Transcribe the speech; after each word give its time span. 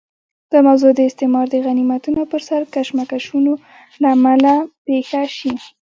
دا 0.51 0.59
موضوع 0.67 0.91
د 0.95 1.01
استعمار 1.09 1.45
د 1.51 1.55
غنیمتونو 1.65 2.21
پر 2.31 2.41
سر 2.47 2.61
کشمکشونو 2.75 3.53
له 4.01 4.07
امله 4.17 4.53
پېښه 4.87 5.21
شي. 5.37 5.53